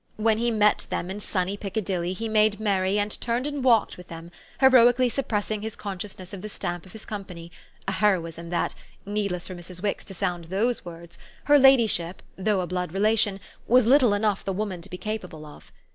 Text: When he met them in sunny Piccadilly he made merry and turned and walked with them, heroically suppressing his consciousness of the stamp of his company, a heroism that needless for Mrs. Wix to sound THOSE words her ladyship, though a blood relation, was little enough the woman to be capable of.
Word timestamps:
When 0.17 0.39
he 0.39 0.49
met 0.49 0.87
them 0.89 1.11
in 1.11 1.19
sunny 1.19 1.55
Piccadilly 1.55 2.13
he 2.13 2.27
made 2.27 2.59
merry 2.59 2.97
and 2.97 3.21
turned 3.21 3.45
and 3.45 3.63
walked 3.63 3.97
with 3.97 4.07
them, 4.07 4.31
heroically 4.59 5.09
suppressing 5.09 5.61
his 5.61 5.75
consciousness 5.75 6.33
of 6.33 6.41
the 6.41 6.49
stamp 6.49 6.87
of 6.87 6.91
his 6.93 7.05
company, 7.05 7.51
a 7.87 7.91
heroism 7.91 8.49
that 8.49 8.73
needless 9.05 9.45
for 9.45 9.53
Mrs. 9.53 9.83
Wix 9.83 10.03
to 10.05 10.15
sound 10.15 10.45
THOSE 10.45 10.83
words 10.83 11.19
her 11.43 11.59
ladyship, 11.59 12.23
though 12.35 12.61
a 12.61 12.65
blood 12.65 12.93
relation, 12.93 13.39
was 13.67 13.85
little 13.85 14.15
enough 14.15 14.43
the 14.43 14.51
woman 14.53 14.81
to 14.81 14.89
be 14.89 14.97
capable 14.97 15.45
of. 15.45 15.71